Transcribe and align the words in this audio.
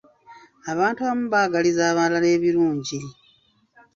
Abantu 0.71 0.99
abamu 1.01 1.25
baagaliza 1.33 1.81
abalala 1.91 2.27
ebirungi. 2.35 2.99